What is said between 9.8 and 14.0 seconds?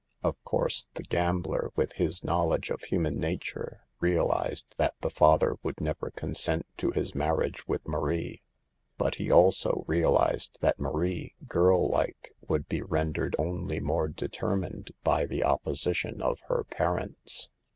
realized that Marie, girl like, would be rendered only